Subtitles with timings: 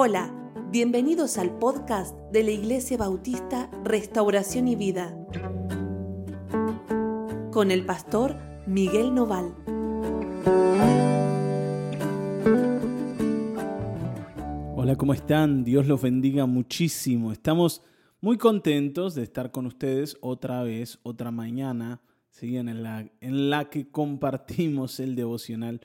[0.00, 0.32] Hola,
[0.70, 5.12] bienvenidos al podcast de la Iglesia Bautista Restauración y Vida
[7.50, 9.52] con el pastor Miguel Noval.
[14.76, 15.64] Hola, ¿cómo están?
[15.64, 17.32] Dios los bendiga muchísimo.
[17.32, 17.82] Estamos
[18.20, 22.56] muy contentos de estar con ustedes otra vez, otra mañana, ¿sí?
[22.56, 25.80] en, la, en la que compartimos el devocional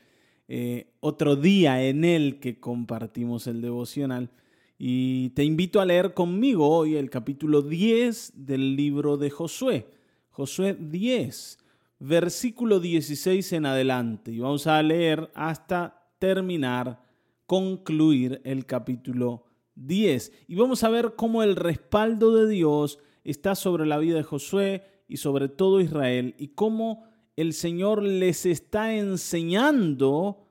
[0.47, 4.29] eh, otro día en el que compartimos el devocional.
[4.77, 9.87] Y te invito a leer conmigo hoy el capítulo 10 del libro de Josué.
[10.29, 11.59] Josué 10,
[11.99, 14.31] versículo 16 en adelante.
[14.31, 17.01] Y vamos a leer hasta terminar,
[17.45, 20.31] concluir el capítulo 10.
[20.47, 24.83] Y vamos a ver cómo el respaldo de Dios está sobre la vida de Josué
[25.07, 27.05] y sobre todo Israel y cómo
[27.35, 30.45] el Señor les está enseñando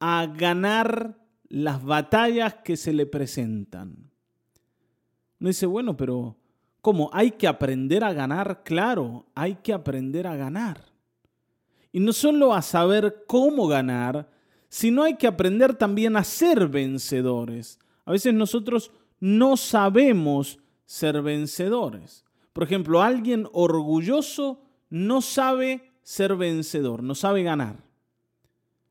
[0.00, 4.10] a ganar las batallas que se le presentan.
[5.38, 6.36] Uno dice, bueno, pero
[6.80, 7.10] ¿cómo?
[7.12, 10.84] Hay que aprender a ganar, claro, hay que aprender a ganar.
[11.92, 14.28] Y no solo a saber cómo ganar,
[14.68, 17.78] sino hay que aprender también a ser vencedores.
[18.04, 18.90] A veces nosotros
[19.20, 22.24] no sabemos ser vencedores.
[22.52, 27.82] Por ejemplo, alguien orgulloso no sabe ser vencedor, no sabe ganar.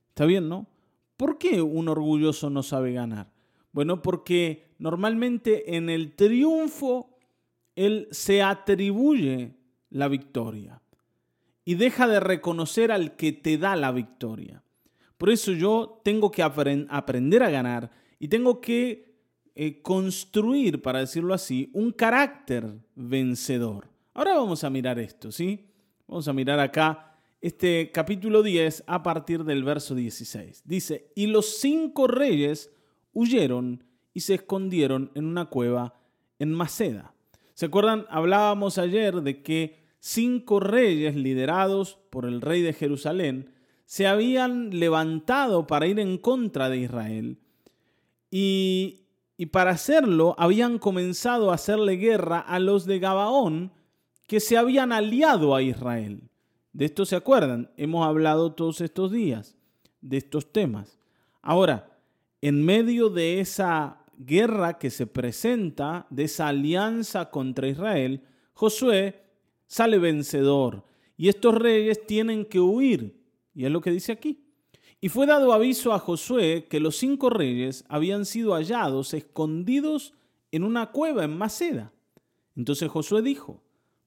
[0.09, 0.67] ¿Está bien, no?
[1.15, 3.31] ¿Por qué un orgulloso no sabe ganar?
[3.71, 7.17] Bueno, porque normalmente en el triunfo
[7.77, 9.55] él se atribuye
[9.91, 10.81] la victoria
[11.63, 14.61] y deja de reconocer al que te da la victoria.
[15.17, 19.15] Por eso yo tengo que aprender a ganar y tengo que
[19.55, 23.87] eh, construir, para decirlo así, un carácter vencedor.
[24.13, 25.69] Ahora vamos a mirar esto, ¿sí?
[26.07, 30.61] Vamos a mirar acá este capítulo 10 a partir del verso 16.
[30.63, 32.71] Dice, y los cinco reyes
[33.11, 35.99] huyeron y se escondieron en una cueva
[36.37, 37.15] en Maceda.
[37.55, 38.05] ¿Se acuerdan?
[38.09, 43.51] Hablábamos ayer de que cinco reyes liderados por el rey de Jerusalén
[43.85, 47.39] se habían levantado para ir en contra de Israel
[48.29, 49.07] y,
[49.37, 53.71] y para hacerlo habían comenzado a hacerle guerra a los de Gabaón,
[54.27, 56.29] que se habían aliado a Israel.
[56.73, 59.55] De esto se acuerdan, hemos hablado todos estos días
[60.01, 60.99] de estos temas.
[61.41, 61.97] Ahora,
[62.41, 68.21] en medio de esa guerra que se presenta, de esa alianza contra Israel,
[68.53, 69.23] Josué
[69.67, 70.83] sale vencedor
[71.17, 73.21] y estos reyes tienen que huir.
[73.53, 74.45] Y es lo que dice aquí.
[75.01, 80.13] Y fue dado aviso a Josué que los cinco reyes habían sido hallados escondidos
[80.51, 81.93] en una cueva en Maceda.
[82.55, 83.61] Entonces Josué dijo,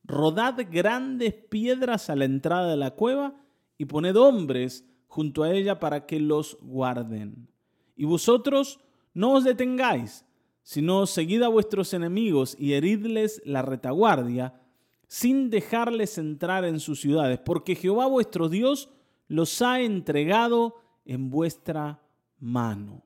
[0.09, 3.35] rodad grandes piedras a la entrada de la cueva
[3.77, 7.49] y poned hombres junto a ella para que los guarden.
[7.95, 8.81] Y vosotros
[9.13, 10.25] no os detengáis,
[10.63, 14.61] sino seguid a vuestros enemigos y heridles la retaguardia,
[15.07, 18.91] sin dejarles entrar en sus ciudades, porque Jehová vuestro Dios
[19.29, 22.03] los ha entregado en vuestra
[22.39, 23.05] mano.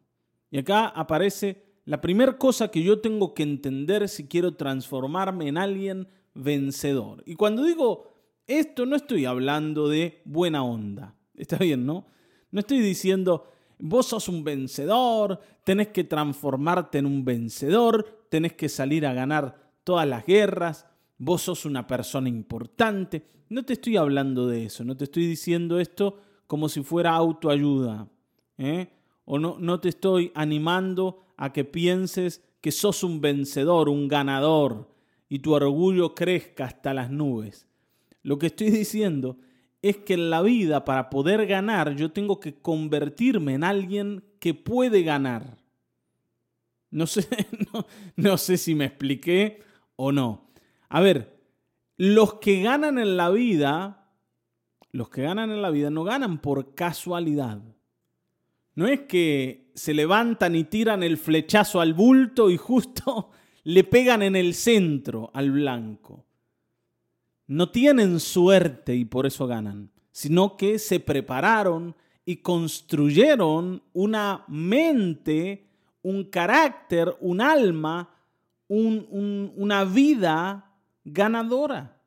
[0.51, 5.59] Y acá aparece la primera cosa que yo tengo que entender si quiero transformarme en
[5.59, 7.23] alguien vencedor.
[7.27, 8.13] Y cuando digo
[8.47, 11.15] esto, no estoy hablando de buena onda.
[11.35, 12.07] Está bien, ¿no?
[12.51, 13.49] No estoy diciendo,
[13.79, 19.73] vos sos un vencedor, tenés que transformarte en un vencedor, tenés que salir a ganar
[19.85, 20.87] todas las guerras,
[21.19, 23.25] vos sos una persona importante.
[23.49, 28.09] No te estoy hablando de eso, no te estoy diciendo esto como si fuera autoayuda.
[28.59, 28.91] ¿eh?
[29.25, 34.92] O no, no te estoy animando a que pienses que sos un vencedor, un ganador,
[35.33, 37.67] y tu orgullo crezca hasta las nubes.
[38.23, 39.39] Lo que estoy diciendo
[39.81, 44.53] es que en la vida, para poder ganar, yo tengo que convertirme en alguien que
[44.53, 45.57] puede ganar.
[46.91, 47.27] No sé,
[48.17, 49.63] no, sé si me expliqué
[49.97, 50.51] o no.
[50.91, 51.41] A ver,
[51.97, 54.11] los que ganan en la vida,
[54.91, 57.63] los que ganan en la vida no ganan por casualidad.
[58.75, 63.31] No es que se levantan y tiran el flechazo al bulto y justo
[63.65, 66.25] le pegan en el centro al blanco.
[67.47, 71.95] No tienen suerte y por eso ganan, sino que se prepararon
[72.25, 75.67] y construyeron una mente,
[76.03, 78.11] un carácter, un alma,
[78.69, 80.73] una vida
[81.05, 82.01] ganadora.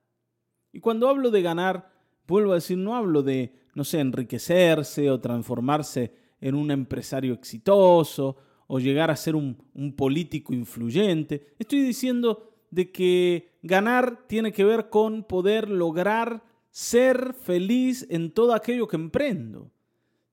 [0.72, 1.92] Y cuando hablo de ganar,
[2.28, 8.36] vuelvo a decir, no hablo de, no sé, enriquecerse o transformarse en un empresario exitoso
[8.67, 9.56] o llegar a ser un,
[9.95, 11.53] político influyente.
[11.59, 18.53] Estoy diciendo de que ganar tiene que ver con poder lograr ser feliz en todo
[18.53, 19.71] aquello que emprendo.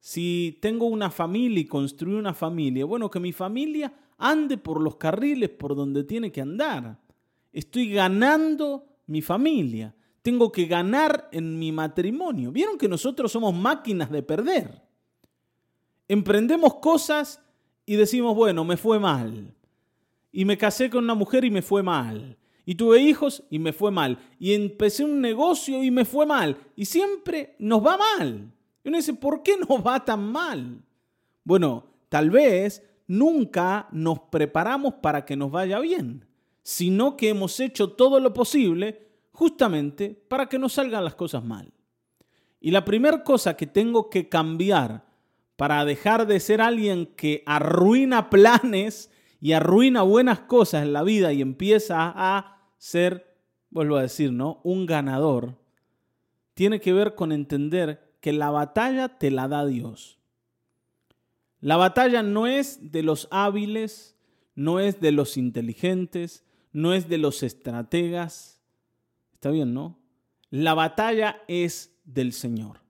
[0.01, 4.97] Si tengo una familia y construyo una familia, bueno, que mi familia ande por los
[4.97, 6.99] carriles por donde tiene que andar.
[7.53, 9.95] Estoy ganando mi familia.
[10.23, 12.51] Tengo que ganar en mi matrimonio.
[12.51, 14.83] ¿Vieron que nosotros somos máquinas de perder?
[16.09, 17.41] Emprendemos cosas
[17.93, 19.55] y decimos, bueno, me fue mal.
[20.33, 22.39] Y me casé con una mujer y me fue mal.
[22.65, 24.19] Y tuve hijos y me fue mal.
[24.39, 26.57] Y empecé un negocio y me fue mal.
[26.75, 28.51] Y siempre nos va mal.
[28.83, 30.83] Y uno dice, ¿por qué nos va tan mal?
[31.45, 36.25] Bueno, tal vez nunca nos preparamos para que nos vaya bien,
[36.63, 41.71] sino que hemos hecho todo lo posible justamente para que nos salgan las cosas mal.
[42.59, 45.12] Y la primera cosa que tengo que cambiar
[45.63, 51.33] para dejar de ser alguien que arruina planes y arruina buenas cosas en la vida
[51.33, 53.37] y empieza a ser,
[53.71, 54.61] vuelvo a decir, ¿no?
[54.65, 55.57] Un ganador,
[56.55, 60.19] tiene que ver con entender que la batalla te la da Dios.
[61.61, 64.17] La batalla no es de los hábiles,
[64.57, 68.61] no es de los inteligentes, no es de los estrategas.
[69.35, 70.01] Está bien, ¿no?
[70.51, 72.81] La batalla es del Señor.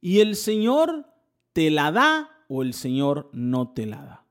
[0.00, 1.10] Y el Señor
[1.52, 4.26] te la da o el Señor no te la da.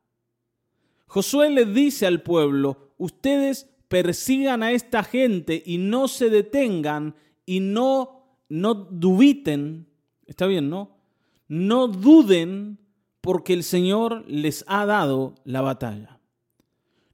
[1.07, 7.59] Josué le dice al pueblo, ustedes persigan a esta gente y no se detengan y
[7.59, 9.87] no, no dubiten,
[10.27, 10.97] está bien, ¿no?
[11.47, 12.77] No duden
[13.21, 16.19] porque el Señor les ha dado la batalla.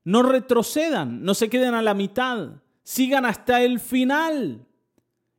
[0.03, 4.67] No retrocedan, no se queden a la mitad, sigan hasta el final.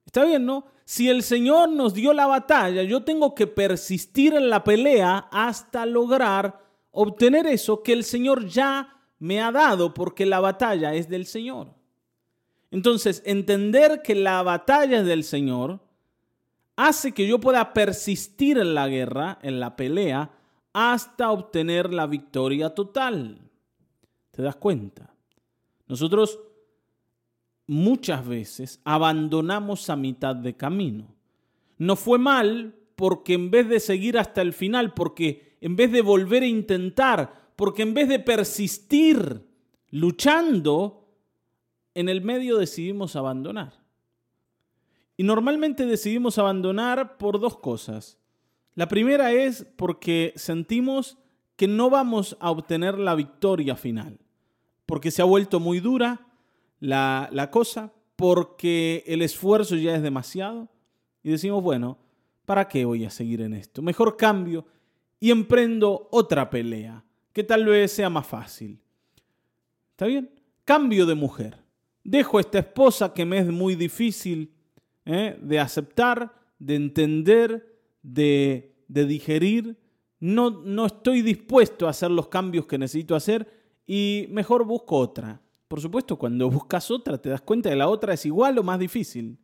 [0.06, 0.66] Está bien, ¿no?
[0.86, 5.84] Si el Señor nos dio la batalla, yo tengo que persistir en la pelea hasta
[5.84, 6.60] lograr
[6.92, 11.74] obtener eso que el Señor ya me ha dado porque la batalla es del Señor.
[12.70, 15.80] Entonces, entender que la batalla es del Señor
[16.76, 20.30] hace que yo pueda persistir en la guerra, en la pelea,
[20.72, 23.40] hasta obtener la victoria total.
[24.30, 25.12] ¿Te das cuenta?
[25.88, 26.38] Nosotros
[27.66, 31.14] muchas veces abandonamos a mitad de camino.
[31.78, 36.02] No fue mal porque en vez de seguir hasta el final, porque en vez de
[36.02, 39.46] volver a intentar, porque en vez de persistir
[39.90, 41.08] luchando,
[41.94, 43.72] en el medio decidimos abandonar.
[45.16, 48.18] Y normalmente decidimos abandonar por dos cosas.
[48.74, 51.16] La primera es porque sentimos
[51.56, 54.18] que no vamos a obtener la victoria final,
[54.84, 56.25] porque se ha vuelto muy dura
[56.80, 60.68] la, la cosa, porque el esfuerzo ya es demasiado
[61.22, 61.98] y decimos, bueno,
[62.44, 63.82] ¿para qué voy a seguir en esto?
[63.82, 64.66] Mejor cambio
[65.20, 68.80] y emprendo otra pelea, que tal vez sea más fácil.
[69.90, 70.30] ¿Está bien?
[70.64, 71.58] Cambio de mujer.
[72.04, 74.52] Dejo a esta esposa que me es muy difícil
[75.04, 75.38] ¿eh?
[75.40, 79.76] de aceptar, de entender, de, digerir,
[80.20, 83.48] no, no estoy dispuesto a hacer los cambios que necesito hacer
[83.86, 85.40] y mejor busco otra.
[85.68, 88.78] Por supuesto, cuando buscas otra te das cuenta que la otra es igual o más
[88.78, 89.38] difícil.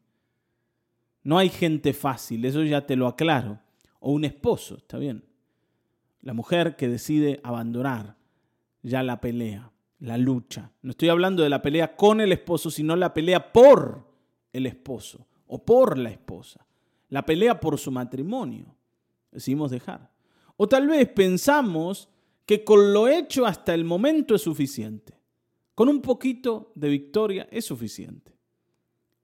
[1.23, 3.61] No hay gente fácil, eso ya te lo aclaro.
[4.01, 5.25] O un esposo, está bien.
[6.21, 8.17] La mujer que decide abandonar
[8.83, 9.71] ya la pelea,
[10.01, 10.73] la lucha.
[10.83, 14.09] No estoy hablando de la pelea con el esposo, sino la pelea por
[14.53, 16.67] el esposo o por la esposa
[17.13, 18.75] la pelea por su matrimonio.
[19.31, 20.11] Decidimos dejar.
[20.57, 22.09] O tal vez pensamos
[22.47, 25.13] que con lo hecho hasta el momento es suficiente.
[25.75, 28.37] Con un poquito de victoria es suficiente.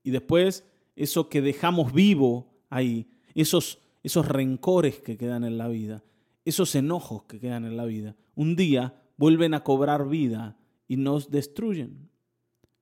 [0.02, 0.64] Y después
[0.96, 6.02] eso que dejamos vivo ahí, esos, esos rencores que quedan en la vida,
[6.44, 11.30] esos enojos que quedan en la vida, un día vuelven a cobrar vida y nos
[11.30, 12.08] destruyen.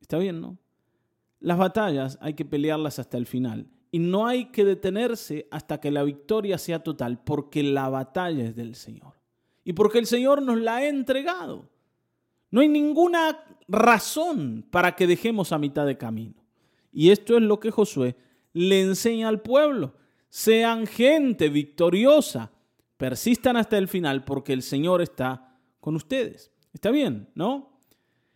[0.00, 0.58] Está bien, ¿no?
[1.40, 5.90] Las batallas hay que pelearlas hasta el final y no hay que detenerse hasta que
[5.90, 9.14] la victoria sea total, porque la batalla es del Señor.
[9.64, 11.68] Y porque el Señor nos la ha entregado.
[12.50, 16.34] No hay ninguna razón para que dejemos a mitad de camino.
[16.92, 18.16] Y esto es lo que Josué
[18.52, 19.94] le enseña al pueblo.
[20.28, 22.52] Sean gente victoriosa,
[22.96, 26.50] persistan hasta el final porque el Señor está con ustedes.
[26.72, 27.80] Está bien, ¿no?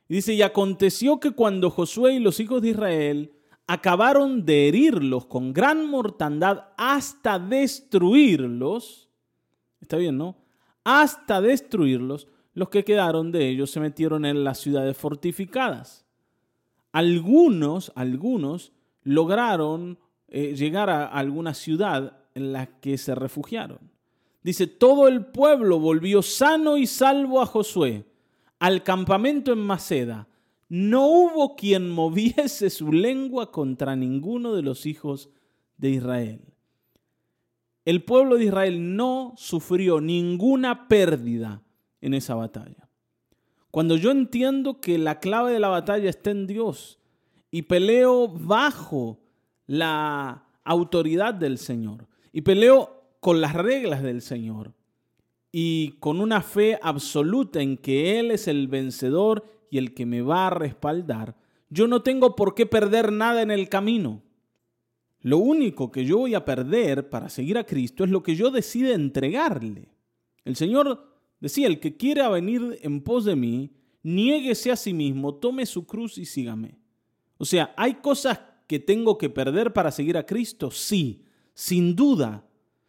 [0.09, 3.33] Y dice, y aconteció que cuando Josué y los hijos de Israel
[3.67, 9.09] acabaron de herirlos con gran mortandad hasta destruirlos.
[9.81, 10.37] Está bien, ¿no?
[10.83, 16.05] Hasta destruirlos, los que quedaron de ellos se metieron en las ciudades fortificadas.
[16.93, 23.79] Algunos, algunos lograron eh, llegar a alguna ciudad en la que se refugiaron.
[24.43, 28.05] Dice, todo el pueblo volvió sano y salvo a Josué
[28.59, 30.29] al campamento en Maceda
[30.71, 35.29] no hubo quien moviese su lengua contra ninguno de los hijos
[35.79, 36.41] de Israel.
[37.85, 41.63] El pueblo de Israel no sufrió ninguna pérdida
[42.01, 42.89] en esa batalla.
[43.71, 46.99] Cuando yo entiendo que la clave de la batalla está en Dios
[47.51, 49.21] y peleo bajo
[49.67, 54.73] la autoridad del Señor y peleo con las reglas del Señor
[55.53, 60.23] y con una fe absoluta en que Él es el vencedor y el que me
[60.23, 61.37] va a respaldar,
[61.69, 64.23] yo no tengo por qué perder nada en el camino.
[65.21, 68.51] Lo único que yo voy a perder para seguir a Cristo es lo que yo
[68.51, 69.93] decida entregarle.
[70.45, 71.10] El Señor
[71.41, 75.87] decía, el que quiera venir en pos de mí, niéguese a sí mismo, tome su
[75.87, 76.79] cruz y sígame.
[77.39, 80.71] O sea, ¿hay cosas que tengo que perder para seguir a Cristo?
[80.71, 82.47] Sí, sin duda.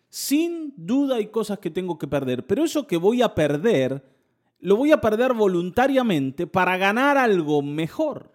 [0.09, 4.03] Sin duda hay cosas que tengo que perder, pero eso que voy a perder,
[4.59, 8.31] lo voy a perder voluntariamente para ganar algo mejor.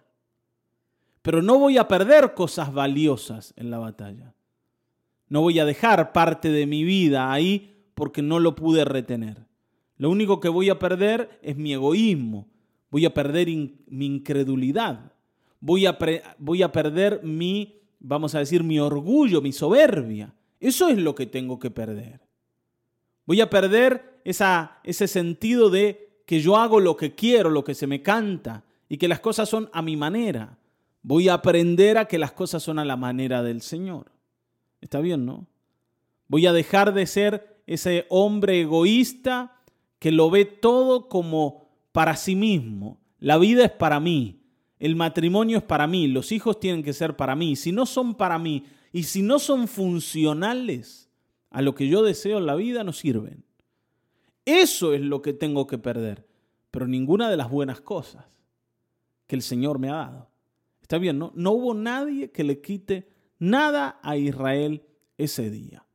[1.21, 4.33] Pero no voy a perder cosas valiosas en la batalla.
[5.29, 9.45] No voy a dejar parte de mi vida ahí porque no lo pude retener.
[9.97, 12.47] Lo único que voy a perder es mi egoísmo.
[12.89, 15.11] Voy a perder mi incredulidad.
[15.59, 15.97] Voy a,
[16.37, 20.33] voy a perder mi, vamos a decir, mi orgullo, mi soberbia.
[20.59, 22.21] Eso es lo que tengo que perder.
[23.25, 27.75] Voy a perder esa, ese sentido de que yo hago lo que quiero, lo que
[27.75, 30.57] se me canta y que las cosas son a mi manera.
[31.01, 34.11] Voy a aprender a que las cosas son a la manera del Señor.
[34.81, 35.47] Está bien, ¿no?
[36.27, 39.56] Voy a dejar de ser ese hombre egoísta
[39.99, 42.99] que lo ve todo como para sí mismo.
[43.19, 44.41] La vida es para mí,
[44.79, 47.55] el matrimonio es para mí, los hijos tienen que ser para mí.
[47.55, 51.09] Si no son para mí, y si no son funcionales
[51.49, 53.43] a lo que yo deseo en la vida, no sirven.
[54.45, 56.27] Eso es lo que tengo que perder,
[56.71, 58.25] pero ninguna de las buenas cosas
[59.25, 60.29] que el Señor me ha dado.
[60.81, 61.33] Está bien, ¿no?
[61.35, 64.83] No hubo nadie que le quite nada a Israel
[65.17, 65.86] ese día.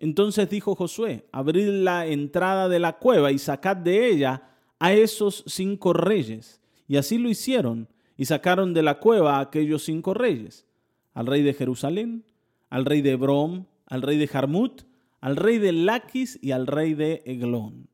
[0.00, 5.44] Entonces dijo Josué, abrid la entrada de la cueva y sacad de ella a esos
[5.46, 6.60] cinco reyes.
[6.86, 10.66] Y así lo hicieron, y sacaron de la cueva a aquellos cinco reyes,
[11.14, 12.24] al rey de Jerusalén,
[12.70, 14.82] al rey de Brom, al rey de Jarmut,
[15.20, 17.88] al rey de Laquis y al rey de Eglón.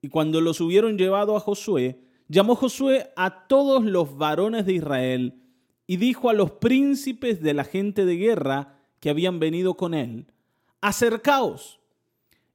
[0.00, 5.42] Y cuando los hubieron llevado a Josué, llamó Josué a todos los varones de Israel
[5.86, 10.26] y dijo a los príncipes de la gente de guerra que habían venido con él,
[10.84, 11.80] acercaos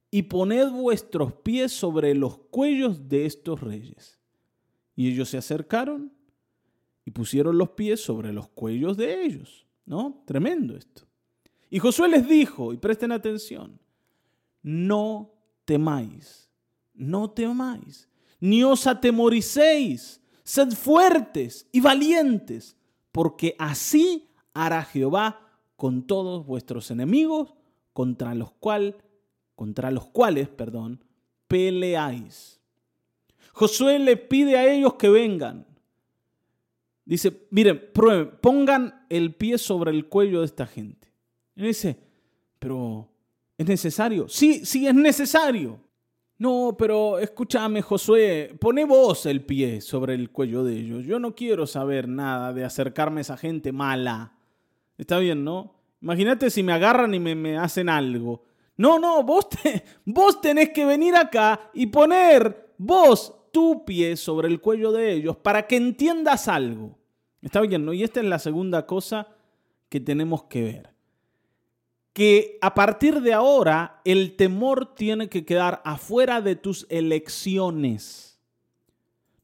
[0.08, 4.20] y poned vuestros pies sobre los cuellos de estos reyes.
[4.94, 6.12] Y ellos se acercaron
[7.04, 9.66] y pusieron los pies sobre los cuellos de ellos.
[9.84, 10.22] ¿No?
[10.26, 11.02] Tremendo esto.
[11.70, 13.80] Y Josué les dijo, y presten atención,
[14.62, 15.32] no
[15.64, 16.48] temáis,
[16.94, 18.08] no temáis,
[18.38, 22.76] ni os atemoricéis, sed fuertes y valientes,
[23.10, 27.54] porque así hará Jehová con todos vuestros enemigos
[27.92, 28.96] contra los, cual,
[29.54, 31.04] contra los cuales perdón,
[31.48, 32.60] peleáis.
[33.52, 35.66] Josué le pide a ellos que vengan.
[37.04, 41.12] Dice, miren, prueben, pongan el pie sobre el cuello de esta gente.
[41.56, 41.98] Y dice,
[42.58, 43.08] pero
[43.58, 44.28] ¿es necesario?
[44.28, 45.80] Sí, sí, es necesario.
[46.38, 51.04] No, pero escúchame, Josué, pone vos el pie sobre el cuello de ellos.
[51.04, 54.32] Yo no quiero saber nada de acercarme a esa gente mala.
[54.96, 55.74] Está bien, ¿no?
[56.02, 58.44] Imagínate si me agarran y me, hacen algo.
[58.76, 59.48] No, no, vos,
[60.04, 65.36] vos tenés que venir acá y poner vos tu pie sobre el cuello de ellos
[65.36, 66.98] para que entiendas algo.
[67.42, 67.92] Está bien.
[67.92, 69.28] Y esta es la segunda cosa
[69.88, 71.00] que tenemos que ver
[72.12, 78.40] que a partir de ahora el temor tiene que quedar afuera de tus elecciones.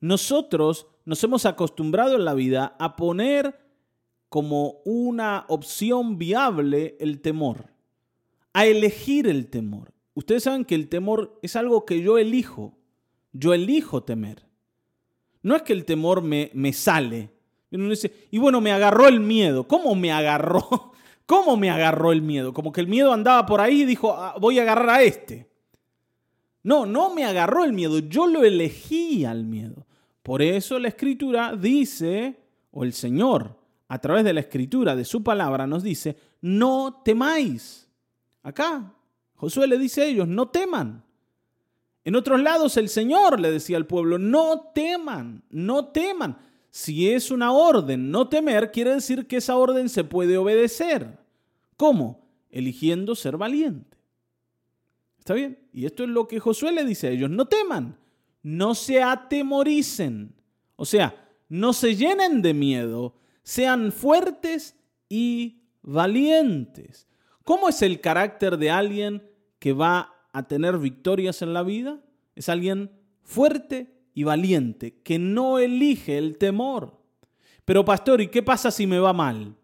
[0.01, 3.59] Nosotros nos hemos acostumbrado en la vida a poner
[4.29, 7.71] como una opción viable el temor,
[8.53, 9.93] a elegir el temor.
[10.15, 12.77] Ustedes saben que el temor es algo que yo elijo,
[13.33, 14.47] yo elijo temer.
[15.43, 17.31] No es que el temor me, me sale.
[17.71, 19.69] Uno dice, y bueno, me agarró el miedo.
[19.69, 20.93] ¿Cómo me agarró?
[21.27, 22.53] ¿Cómo me agarró el miedo?
[22.53, 25.49] Como que el miedo andaba por ahí y dijo, ah, voy a agarrar a este.
[26.63, 29.87] No, no me agarró el miedo, yo lo elegí al miedo.
[30.23, 32.41] Por eso la escritura dice,
[32.73, 33.57] o el Señor,
[33.89, 37.89] a través de la escritura, de su palabra, nos dice, no temáis.
[38.43, 38.93] Acá,
[39.35, 41.05] Josué le dice a ellos, no teman.
[42.05, 46.39] En otros lados el Señor le decía al pueblo, no teman, no teman.
[46.71, 51.19] Si es una orden no temer, quiere decir que esa orden se puede obedecer.
[51.77, 52.29] ¿Cómo?
[52.51, 53.97] Eligiendo ser valiente.
[55.19, 55.59] ¿Está bien?
[55.73, 57.99] Y esto es lo que Josué le dice a ellos, no teman,
[58.43, 60.33] no se atemoricen.
[60.77, 63.15] O sea, no se llenen de miedo,
[63.47, 64.77] sean fuertes
[65.09, 67.07] y valientes.
[67.45, 69.23] ¿Cómo es el carácter de alguien
[69.61, 72.03] que va a tener victorias en la vida?
[72.35, 72.91] Es alguien
[73.23, 77.01] fuerte y valiente que no elige el temor.
[77.65, 79.55] Pero pastor, ¿y qué pasa si me va mal?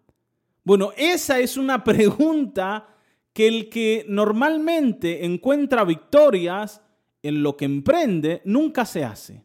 [0.63, 2.87] Bueno, esa es una pregunta
[3.33, 6.81] que el que normalmente encuentra victorias
[7.21, 9.45] en lo que emprende nunca se hace.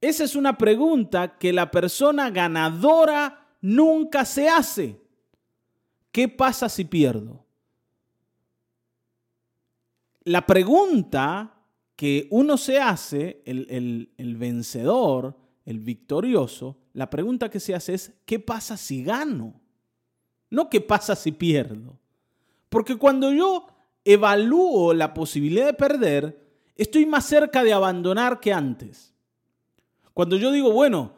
[0.00, 5.00] Esa es una pregunta que la persona ganadora nunca se hace.
[6.10, 7.44] ¿Qué pasa si pierdo?
[10.24, 11.54] La pregunta
[11.96, 18.12] que uno se hace, el, el vencedor, el victorioso, la pregunta que se hace es,
[18.24, 19.60] ¿qué pasa si gano?
[20.48, 21.98] No qué pasa si pierdo.
[22.68, 23.66] Porque cuando yo
[24.04, 29.14] evalúo la posibilidad de perder, estoy más cerca de abandonar que antes.
[30.14, 31.12] Cuando yo digo, bueno,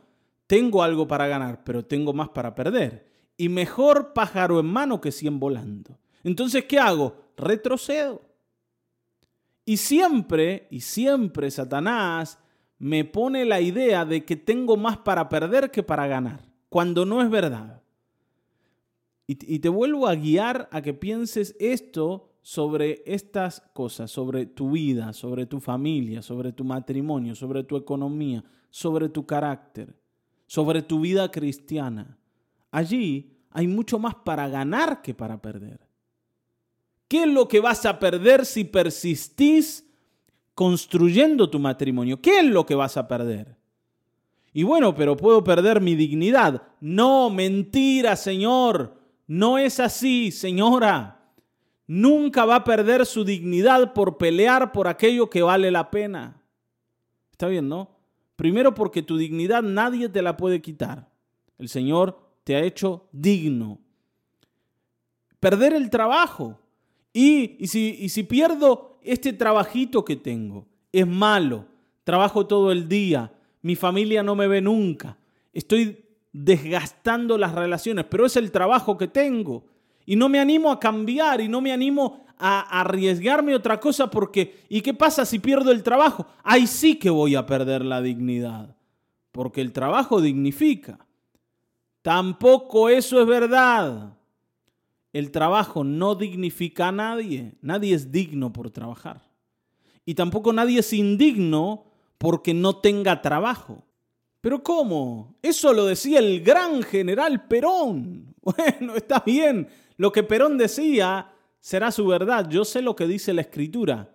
[0.47, 3.11] tengo algo para ganar, pero tengo más para perder.
[3.37, 5.99] Y mejor pájaro en mano que cien volando.
[6.25, 7.17] Entonces, ¿qué hago?
[7.37, 8.23] Retrocedo.
[9.65, 12.39] Y siempre, y siempre Satanás
[12.79, 17.23] me pone la idea de que tengo más para perder que para ganar, cuando no
[17.23, 17.81] es verdad.
[19.29, 25.13] Y, te vuelvo a guiar a que pienses esto sobre estas cosas, sobre tu vida,
[25.13, 29.95] sobre tu familia, sobre tu matrimonio, sobre tu economía, sobre tu carácter,
[30.47, 32.19] sobre tu vida cristiana.
[32.73, 35.81] Allí hay mucho más para ganar que para perder.
[37.07, 39.87] ¿Qué es lo que vas a perder si persistís
[40.55, 42.21] construyendo tu matrimonio?
[42.21, 43.57] ¿Qué es lo que vas a perder?
[44.53, 46.63] Y bueno, pero puedo perder mi dignidad.
[46.81, 48.99] No, mentira, Señor.
[49.27, 51.22] No es así, señora.
[51.87, 56.43] Nunca va a perder su dignidad por pelear por aquello que vale la pena.
[57.33, 57.91] ¿Está bien, no?
[58.37, 61.11] Primero porque tu dignidad nadie te la puede quitar.
[61.59, 63.81] El Señor te ha hecho digno.
[65.41, 66.61] Perder el trabajo.
[67.13, 71.67] Y, y, si, y si pierdo este trabajito que tengo, es malo.
[72.05, 73.33] Trabajo todo el día.
[73.61, 75.19] Mi familia no me ve nunca.
[75.53, 79.65] Estoy desgastando las relaciones, pero es el trabajo que tengo.
[80.07, 84.65] Y no me animo a cambiar y no me animo a arriesgarme otra cosa porque,
[84.69, 86.27] ¿y qué pasa si pierdo el trabajo?
[86.43, 88.75] Ahí sí que voy a perder la dignidad,
[89.31, 90.99] porque el trabajo dignifica.
[92.03, 94.17] Tampoco eso es verdad.
[95.13, 97.53] El trabajo no dignifica a nadie.
[97.61, 99.23] Nadie es digno por trabajar.
[100.05, 101.85] Y tampoco nadie es indigno
[102.19, 103.85] porque no tenga trabajo.
[104.41, 105.37] Pero ¿cómo?
[105.43, 108.29] Eso lo decía el gran general Perón.
[108.43, 109.69] Bueno, está bien.
[110.03, 112.51] Lo que Perón decía será su verdad.
[112.51, 114.13] Yo sé lo que dice la escritura.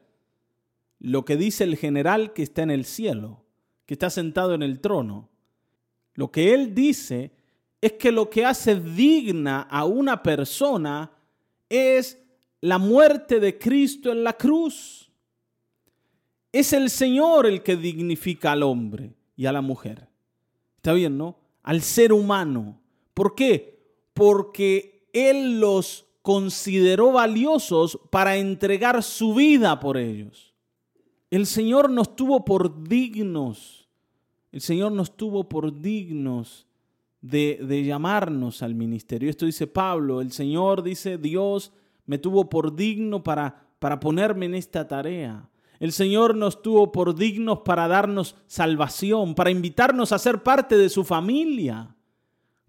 [1.00, 3.46] Lo que dice el general que está en el cielo,
[3.86, 5.30] que está sentado en el trono.
[6.14, 7.32] Lo que él dice
[7.80, 11.10] es que lo que hace digna a una persona
[11.70, 12.22] es
[12.60, 15.10] la muerte de Cristo en la cruz.
[16.52, 20.10] Es el Señor el que dignifica al hombre y a la mujer.
[20.76, 21.40] ¿Está bien, no?
[21.64, 22.78] Al ser humano.
[23.14, 23.80] ¿Por qué?
[24.14, 30.54] Porque Él los consideró valiosos para entregar su vida por ellos.
[31.32, 33.88] El Señor nos tuvo por dignos.
[34.52, 36.68] El Señor nos tuvo por dignos
[37.22, 39.30] de, llamarnos al ministerio.
[39.30, 40.22] Esto dice Pablo.
[40.22, 41.72] El Señor dice, Dios
[42.06, 45.50] me tuvo por digno para, para ponerme en esta tarea.
[45.80, 50.90] El Señor nos tuvo por dignos para darnos salvación, para invitarnos a ser parte de
[50.90, 51.96] su familia.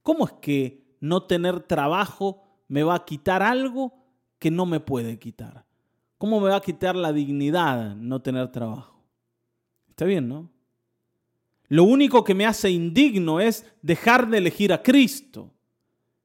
[0.03, 3.95] ¿Cómo es que no tener trabajo me va a quitar algo
[4.39, 5.65] que no me puede quitar?
[6.19, 9.03] ¿Cómo me va a quitar la dignidad no tener trabajo?
[9.89, 10.51] Está bien, ¿no?
[11.69, 15.53] Lo único que me hace indigno es dejar de elegir a Cristo,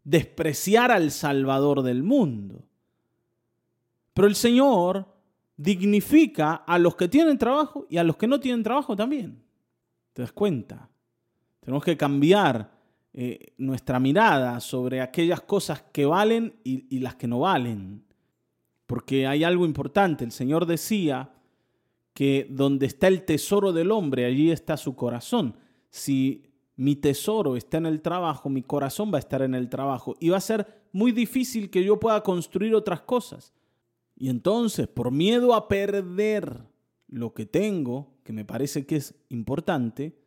[0.04, 2.66] despreciar al Salvador del mundo.
[4.14, 5.08] Pero el Señor
[5.58, 9.44] dignifica a los que tienen trabajo y a los que no tienen trabajo también.
[10.14, 10.90] ¿Te das cuenta?
[11.60, 12.73] Tenemos que cambiar
[13.14, 18.04] eh, nuestra mirada sobre aquellas cosas que valen y, y las que no valen.
[18.88, 20.24] Porque hay algo importante.
[20.24, 21.32] El Señor decía
[22.14, 25.56] que donde está el tesoro del hombre, allí está su corazón.
[25.90, 26.44] Si
[26.76, 30.30] mi tesoro está en el trabajo, mi corazón va a estar en el trabajo y
[30.30, 33.54] va a ser muy difícil que yo pueda construir otras cosas.
[34.16, 36.64] Y entonces, por miedo a perder
[37.08, 40.18] lo que tengo, que me parece que es importante,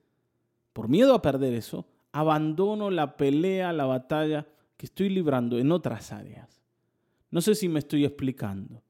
[0.73, 4.47] por miedo a perder eso, abandono la pelea, la batalla
[4.79, 6.63] que estoy librando en otras áreas.
[7.31, 8.83] No sé si me estoy explicando.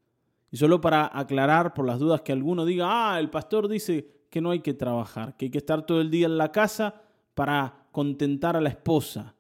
[0.53, 4.41] Y solo para aclarar por las dudas que alguno diga, ah, el pastor dice que
[4.41, 7.03] no hay que trabajar, que hay que estar todo el día en la casa
[7.35, 9.35] para contentar a la esposa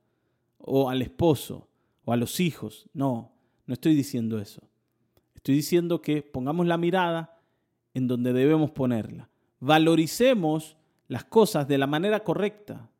[0.58, 1.68] o al esposo
[2.04, 2.90] o a los hijos.
[2.92, 3.30] No,
[3.66, 4.62] no estoy diciendo eso.
[5.36, 7.38] Estoy diciendo que pongamos la mirada
[7.94, 9.30] en donde debemos ponerla.
[9.60, 12.90] valoricemos las cosas de la manera correcta.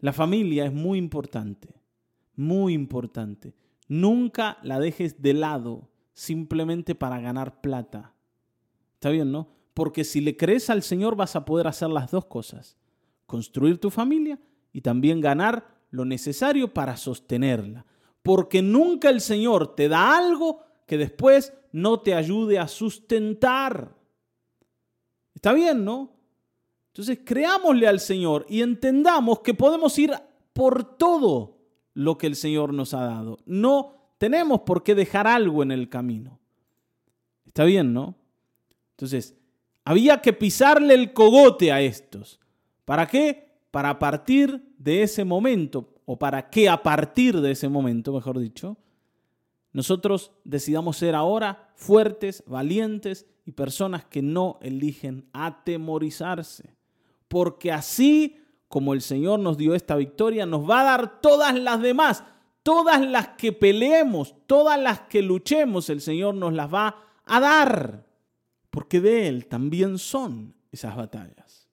[0.00, 1.68] La familia es muy importante,
[2.34, 3.54] muy importante.
[3.88, 8.14] Nunca la dejes de lado simplemente para ganar plata.
[8.94, 9.48] ¿Está bien, no?
[9.74, 12.76] Porque si le crees al Señor vas a poder hacer las dos cosas.
[13.26, 14.38] Construir tu familia
[14.72, 17.84] y también ganar lo necesario para sostenerla.
[18.22, 23.96] Porque nunca el Señor te da algo que después no te ayude a sustentar.
[25.34, 26.19] Está bien, ¿no?
[26.92, 30.12] Entonces creámosle al Señor y entendamos que podemos ir
[30.52, 31.58] por todo
[31.94, 33.38] lo que el Señor nos ha dado.
[33.46, 36.40] No tenemos por qué dejar algo en el camino.
[37.46, 38.16] Está bien, ¿no?
[38.92, 39.36] Entonces,
[39.84, 42.38] había que pisarle el cogote a estos.
[42.84, 43.48] ¿Para qué?
[43.70, 48.76] Para partir de ese momento, o para que a partir de ese momento, mejor dicho,
[49.72, 56.79] nosotros decidamos ser ahora fuertes, valientes y personas que no eligen atemorizarse.
[57.30, 61.80] Porque así como el Señor nos dio esta victoria, nos va a dar todas las
[61.80, 62.24] demás,
[62.64, 68.04] todas las que peleemos, todas las que luchemos, el Señor nos las va a dar.
[68.68, 71.68] Porque de Él también son esas batallas.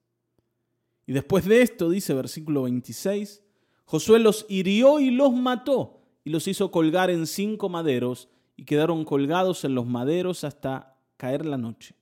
[1.08, 3.42] Y después de esto, dice versículo 26,
[3.86, 9.06] Josué los hirió y los mató y los hizo colgar en cinco maderos, y quedaron
[9.06, 11.96] colgados en los maderos hasta caer la noche.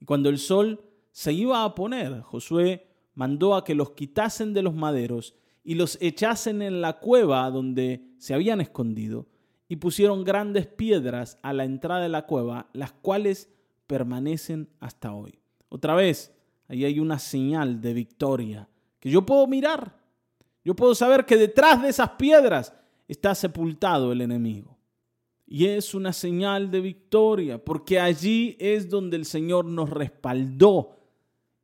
[0.00, 0.80] Y cuando el sol
[1.12, 5.98] se iba a poner, Josué mandó a que los quitasen de los maderos y los
[6.00, 9.26] echasen en la cueva donde se habían escondido,
[9.66, 13.48] y pusieron grandes piedras a la entrada de la cueva, las cuales
[13.86, 15.38] permanecen hasta hoy.
[15.70, 16.34] Otra vez,
[16.68, 18.68] ahí hay una señal de victoria
[19.00, 19.96] que yo puedo mirar.
[20.64, 22.74] Yo puedo saber que detrás de esas piedras
[23.08, 24.78] está sepultado el enemigo.
[25.46, 30.96] Y es una señal de victoria, porque allí es donde el Señor nos respaldó.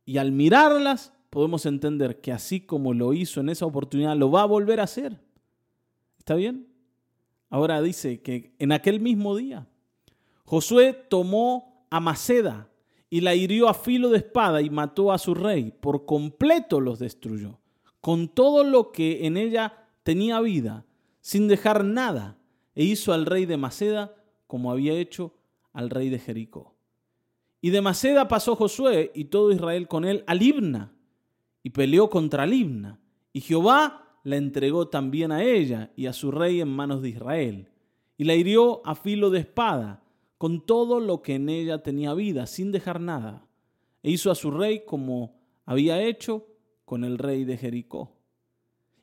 [0.05, 4.43] Y al mirarlas, podemos entender que así como lo hizo en esa oportunidad, lo va
[4.43, 5.19] a volver a hacer.
[6.19, 6.67] ¿Está bien?
[7.49, 9.67] Ahora dice que en aquel mismo día,
[10.45, 12.69] Josué tomó a Maceda
[13.09, 15.71] y la hirió a filo de espada y mató a su rey.
[15.71, 17.59] Por completo los destruyó,
[18.01, 20.85] con todo lo que en ella tenía vida
[21.21, 22.37] sin dejar nada,
[22.75, 24.15] e hizo al rey de Maceda
[24.47, 25.33] como había hecho
[25.71, 26.75] al rey de Jericó.
[27.61, 30.93] Y de Maceda pasó Josué y todo Israel con él a Libna,
[31.63, 32.99] y peleó contra Libna,
[33.33, 37.69] y Jehová la entregó también a ella y a su rey en manos de Israel,
[38.17, 40.03] y la hirió a filo de espada,
[40.37, 43.45] con todo lo que en ella tenía vida, sin dejar nada,
[44.03, 46.47] e hizo a su rey como había hecho
[46.85, 48.17] con el rey de Jericó.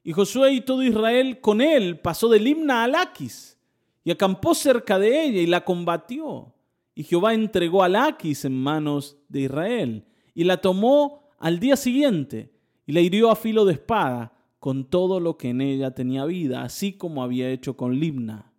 [0.02, 3.58] Y Josué y todo Israel con él pasó de Limna a Laquis
[4.04, 6.54] y acampó cerca de ella y la combatió.
[6.94, 12.52] Y Jehová entregó a Laquis en manos de Israel y la tomó al día siguiente
[12.86, 16.62] y la hirió a filo de espada con todo lo que en ella tenía vida,
[16.62, 18.52] así como había hecho con Limna.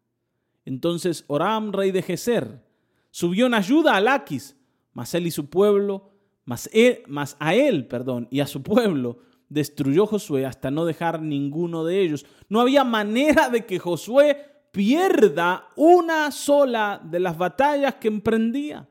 [0.65, 2.63] Entonces Oram, rey de Geser,
[3.11, 4.55] subió en ayuda a Laquis,
[4.93, 6.11] mas él y su pueblo,
[6.45, 11.21] mas, él, mas a él, perdón, y a su pueblo destruyó Josué hasta no dejar
[11.21, 12.25] ninguno de ellos.
[12.47, 18.87] No había manera de que Josué pierda una sola de las batallas que emprendía.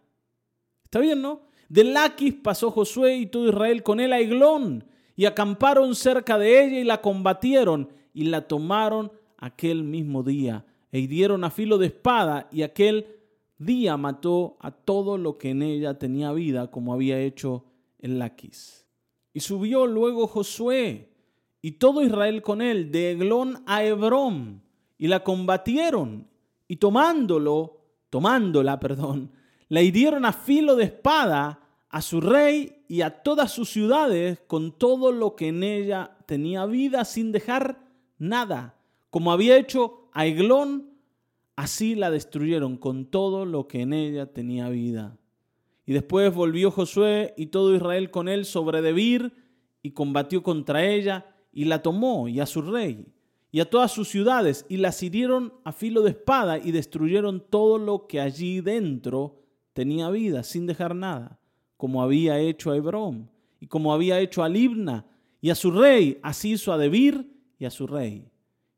[0.85, 1.48] ¿Está bien, no?
[1.69, 4.85] De Laquis pasó Josué y todo Israel con él a Eglón
[5.17, 11.01] y acamparon cerca de ella y la combatieron y la tomaron aquel mismo día e
[11.01, 13.07] hirieron a filo de espada y aquel
[13.59, 17.65] día mató a todo lo que en ella tenía vida como había hecho
[17.99, 18.87] en Laquis.
[19.35, 21.11] Y subió luego Josué
[21.61, 24.63] y todo Israel con él de Eglón a Hebrón
[24.97, 26.27] y la combatieron
[26.67, 29.33] y tomándolo, tomándola, perdón,
[29.69, 34.73] la hirieron a filo de espada a su rey y a todas sus ciudades con
[34.73, 37.79] todo lo que en ella tenía vida sin dejar
[38.19, 38.77] nada.
[39.11, 40.91] Como había hecho a Eglón,
[41.57, 45.19] así la destruyeron con todo lo que en ella tenía vida.
[45.87, 49.33] Y después volvió Josué y todo Israel con él sobre Debir
[49.83, 53.07] y combatió contra ella y la tomó y a su rey
[53.51, 57.79] y a todas sus ciudades y las hirieron a filo de espada y destruyeron todo
[57.79, 59.39] lo que allí dentro
[59.79, 61.39] tenía vida sin dejar nada,
[61.77, 65.07] como había hecho a Hebrón y como había hecho a Libna
[65.41, 68.29] y a su rey, así hizo a Debir y a su rey.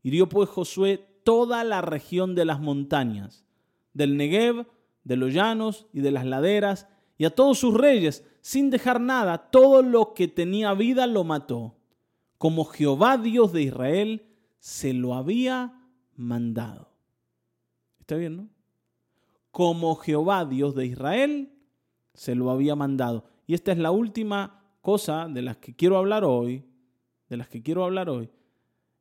[0.03, 3.47] Hirió pues Josué toda la región de las montañas,
[3.95, 4.67] del Negev,
[5.05, 6.87] de los llanos y de las laderas,
[7.17, 11.79] y a todos sus reyes, sin dejar nada, todo lo que tenía vida lo mató,
[12.37, 14.27] como Jehová Dios de Israel
[14.59, 15.81] se lo había
[16.15, 16.91] mandado.
[18.01, 18.60] ¿Está bien, no?
[19.51, 21.53] Como Jehová Dios de Israel
[22.15, 23.25] se lo había mandado.
[23.47, 26.65] Y esta es la última cosa de las que quiero hablar hoy,
[27.29, 28.31] de las que quiero hablar hoy,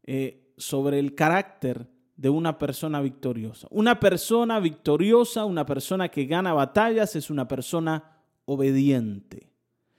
[0.03, 3.67] eh, sobre el carácter de una persona victoriosa.
[3.71, 9.53] Una persona victoriosa, una persona que gana batallas, es una persona obediente.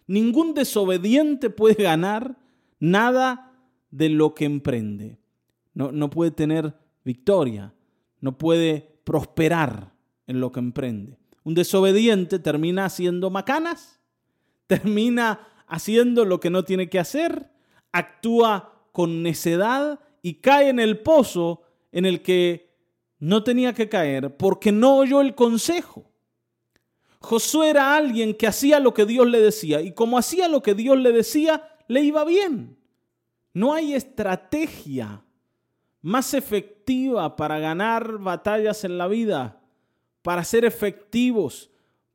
[0.06, 2.36] Ningún desobediente puede ganar
[2.78, 3.52] nada
[3.90, 5.18] de lo que emprende.
[5.72, 7.72] No, no puede tener victoria,
[8.20, 9.92] no puede prosperar
[10.30, 11.18] en lo que emprende.
[11.42, 14.00] Un desobediente termina haciendo macanas,
[14.68, 17.50] termina haciendo lo que no tiene que hacer,
[17.90, 22.76] actúa con necedad y cae en el pozo en el que
[23.18, 26.08] no tenía que caer porque no oyó el consejo.
[27.18, 30.74] Josué era alguien que hacía lo que Dios le decía y como hacía lo que
[30.74, 32.78] Dios le decía, le iba bien.
[33.52, 35.24] No hay estrategia
[36.02, 39.59] más efectiva para ganar batallas en la vida,
[40.22, 41.70] para ser efectivos,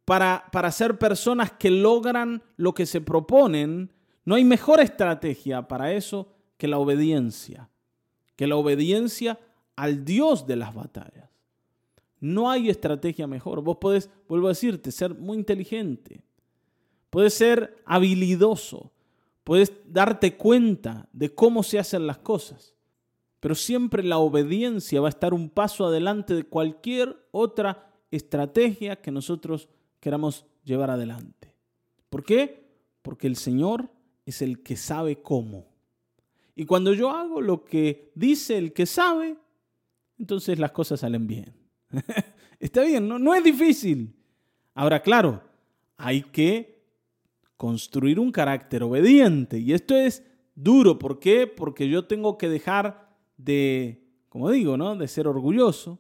[0.06, 3.92] para, para ser personas que logran lo que se proponen.
[4.24, 7.70] No hay mejor estrategia para eso que la obediencia,
[8.36, 9.40] que la obediencia
[9.76, 11.30] al Dios de las batallas.
[12.20, 13.62] No hay estrategia mejor.
[13.62, 16.24] Vos podés, vuelvo a decirte, ser muy inteligente.
[17.10, 18.92] Puedes ser habilidoso.
[19.44, 22.74] Puedes darte cuenta de cómo se hacen las cosas.
[23.40, 29.12] Pero siempre la obediencia va a estar un paso adelante de cualquier otra estrategia que
[29.12, 31.54] nosotros queramos llevar adelante.
[32.10, 32.66] ¿Por qué?
[33.02, 33.90] Porque el Señor
[34.26, 35.68] es el que sabe cómo.
[36.56, 39.38] Y cuando yo hago lo que dice el que sabe,
[40.18, 41.54] entonces las cosas salen bien.
[42.60, 43.36] Está bien, ¿no?
[43.36, 44.16] es difícil.
[44.74, 45.42] Ahora, claro,
[45.98, 46.84] hay que
[47.58, 49.60] construir un carácter obediente.
[49.60, 50.24] Y esto es
[50.56, 50.98] duro.
[50.98, 51.48] ¿Por qué?
[51.48, 54.96] Porque yo tengo que dejar de, como digo, ¿no?
[54.96, 56.00] De ser orgulloso,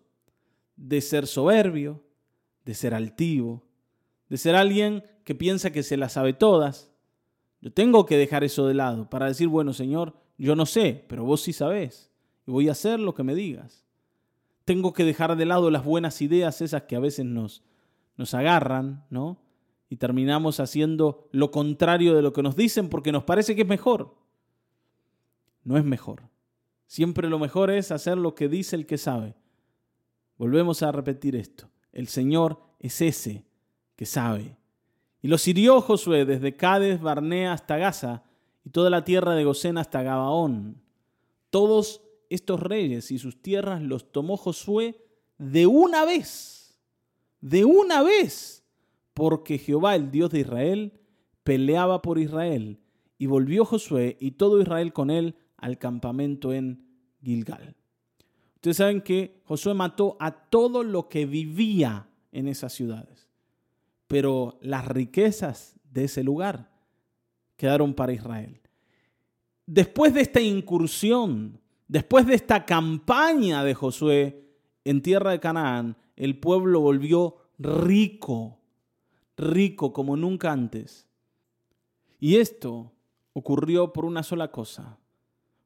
[0.75, 2.03] de ser soberbio,
[2.65, 3.65] de ser altivo,
[4.29, 6.91] de ser alguien que piensa que se las sabe todas.
[7.61, 11.23] Yo tengo que dejar eso de lado para decir, bueno, Señor, yo no sé, pero
[11.23, 12.11] vos sí sabés
[12.47, 13.83] y voy a hacer lo que me digas.
[14.65, 17.63] Tengo que dejar de lado las buenas ideas, esas que a veces nos,
[18.17, 19.39] nos agarran, ¿no?
[19.89, 23.67] Y terminamos haciendo lo contrario de lo que nos dicen porque nos parece que es
[23.67, 24.15] mejor.
[25.63, 26.23] No es mejor.
[26.87, 29.35] Siempre lo mejor es hacer lo que dice el que sabe.
[30.37, 31.69] Volvemos a repetir esto.
[31.91, 33.45] El Señor es ese
[33.95, 34.57] que sabe.
[35.21, 38.23] Y los hirió Josué desde Cades, Barnea hasta Gaza
[38.63, 40.81] y toda la tierra de Gosén hasta Gabaón.
[41.49, 45.01] Todos estos reyes y sus tierras los tomó Josué
[45.37, 46.77] de una vez,
[47.41, 48.63] de una vez,
[49.13, 50.99] porque Jehová, el Dios de Israel,
[51.43, 52.79] peleaba por Israel.
[53.17, 56.85] Y volvió Josué y todo Israel con él al campamento en
[57.23, 57.75] Gilgal.
[58.65, 63.29] Ustedes saben que Josué mató a todo lo que vivía en esas ciudades,
[64.07, 66.71] pero las riquezas de ese lugar
[67.57, 68.59] quedaron para Israel.
[69.67, 74.49] Después de esta incursión, después de esta campaña de Josué
[74.83, 78.57] en tierra de Canaán, el pueblo volvió rico,
[79.37, 81.07] rico como nunca antes.
[82.19, 82.93] Y esto
[83.33, 84.97] ocurrió por una sola cosa,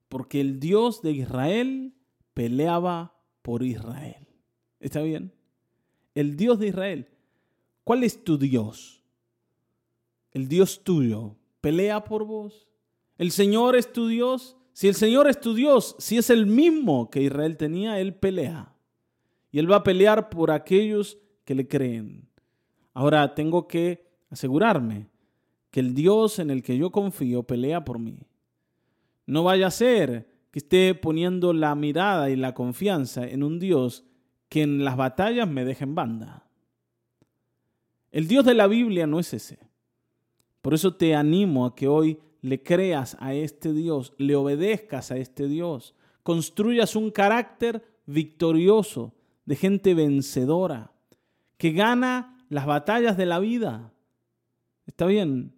[0.10, 1.94] porque el Dios de Israel
[2.40, 4.26] peleaba por Israel.
[4.80, 5.34] ¿Está bien?
[6.16, 7.10] El Dios de Israel.
[7.84, 9.04] ¿Cuál es tu Dios?
[10.32, 12.66] El Dios tuyo pelea por vos.
[13.18, 14.56] El Señor es tu Dios.
[14.72, 18.74] Si el Señor es tu Dios, si es el mismo que Israel tenía, Él pelea.
[19.52, 22.30] Y Él va a pelear por aquellos que le creen.
[22.94, 25.10] Ahora tengo que asegurarme
[25.72, 28.18] que el Dios en el que yo confío pelea por mí.
[29.26, 34.04] No vaya a ser que esté poniendo la mirada y la confianza en un Dios
[34.48, 36.48] que en las batallas me deje en banda.
[38.12, 39.60] El Dios de la Biblia no es ese.
[40.62, 45.18] Por eso te animo a que hoy le creas a este Dios, le obedezcas a
[45.18, 49.14] este Dios, construyas un carácter victorioso,
[49.46, 50.92] de gente vencedora,
[51.58, 53.92] que gana las batallas de la vida.
[54.86, 55.56] Está bien,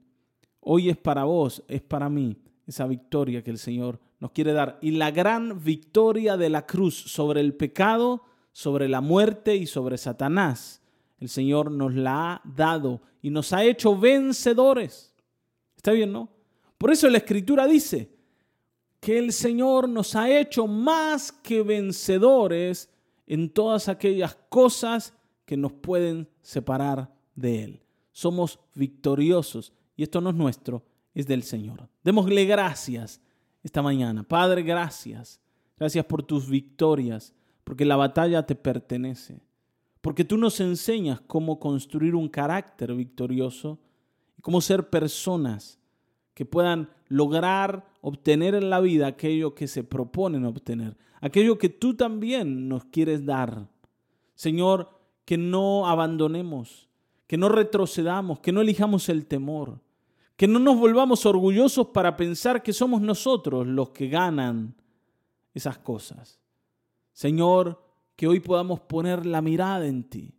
[0.59, 4.77] hoy es para vos, es para mí esa victoria que el Señor nos quiere dar.
[4.81, 9.97] Y la gran victoria de la cruz sobre el pecado, sobre la muerte y sobre
[9.97, 10.81] Satanás.
[11.19, 15.13] El Señor nos la ha dado y nos ha hecho vencedores.
[15.75, 16.29] ¿Está bien, no?
[16.77, 18.09] Por eso la Escritura dice
[18.99, 22.89] que el Señor nos ha hecho más que vencedores
[23.27, 25.13] en todas aquellas cosas
[25.45, 27.81] que nos pueden separar de Él.
[28.11, 31.89] Somos victoriosos y esto no es nuestro, es del Señor.
[32.03, 33.21] Démosle gracias
[33.63, 34.23] esta mañana.
[34.23, 35.41] Padre, gracias.
[35.77, 39.41] Gracias por tus victorias, porque la batalla te pertenece.
[40.01, 43.79] Porque tú nos enseñas cómo construir un carácter victorioso
[44.41, 45.79] cómo ser personas
[46.33, 51.95] que puedan lograr obtener en la vida aquello que se proponen obtener, aquello que tú
[51.95, 53.67] también nos quieres dar.
[54.33, 54.89] Señor,
[55.25, 56.89] que no abandonemos,
[57.27, 59.79] que no retrocedamos, que no elijamos el temor,
[60.41, 64.73] que no nos volvamos orgullosos para pensar que somos nosotros los que ganan
[65.53, 66.39] esas cosas.
[67.13, 67.79] Señor,
[68.15, 70.33] que hoy podamos poner la mirada en ti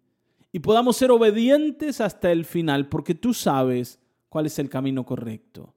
[0.51, 5.73] y podamos ser obedientes hasta el final, porque tú sabes cuál es el camino correcto.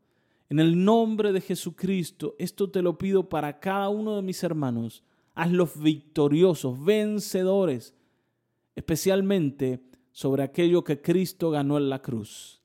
[0.50, 5.04] En el nombre de Jesucristo, esto te lo pido para cada uno de mis hermanos.
[5.36, 7.94] Hazlos victoriosos, vencedores,
[8.76, 12.64] especialmente sobre aquello que Cristo ganó en la cruz.